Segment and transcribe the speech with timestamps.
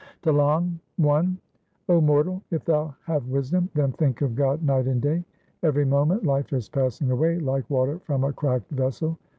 [0.23, 1.21] TlLANG I
[1.85, 5.23] 0 mortal, if thou have wisdom, then think of God night and day;
[5.61, 9.19] Every moment life is passing away like water from a cracked vessel.